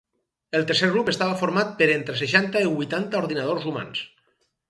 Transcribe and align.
El 0.59 0.63
tercer 0.69 0.87
grup 0.93 1.11
estava 1.13 1.35
format 1.41 1.75
per 1.81 1.89
entre 1.97 2.17
seixanta 2.21 2.65
i 2.67 2.71
vuitanta 2.79 3.23
ordinadors 3.23 3.71
humans. 3.73 4.05